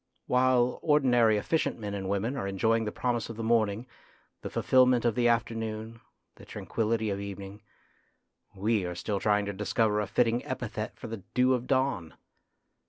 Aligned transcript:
While 0.25 0.79
ordinary 0.81 1.37
efficient 1.37 1.77
men 1.77 1.93
and 1.93 2.09
women 2.09 2.35
are 2.35 2.47
enjoying 2.47 2.85
the 2.85 2.91
promise 2.91 3.29
of 3.29 3.35
the 3.37 3.43
morning, 3.43 3.85
the 4.41 4.49
254 4.49 4.49
THE 4.49 4.49
GREAT 4.89 4.91
MAN 4.91 5.01
255 5.01 5.03
fulfilment 5.03 5.05
of 5.05 5.15
the 5.15 5.27
afternoon, 5.27 6.01
the 6.37 6.45
tranquillity 6.45 7.09
of 7.11 7.19
evening, 7.19 7.61
we 8.55 8.83
are 8.83 8.95
still 8.95 9.19
trying 9.19 9.45
to 9.45 9.53
discover 9.53 9.99
a 10.01 10.07
fitting 10.07 10.43
epithet 10.43 10.97
for 10.97 11.05
the 11.05 11.17
dew 11.35 11.53
of 11.53 11.67
dawn. 11.67 12.15